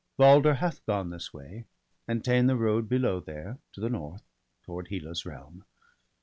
Balder 0.17 0.55
hath 0.55 0.83
gone 0.87 1.11
this 1.11 1.31
way, 1.31 1.65
and 2.07 2.25
ta'en 2.25 2.47
the 2.47 2.55
road 2.55 2.89
Below 2.89 3.19
there, 3.19 3.59
to 3.73 3.81
the 3.81 3.87
north, 3.87 4.23
toward 4.63 4.87
Hela's 4.87 5.27
realm. 5.27 5.63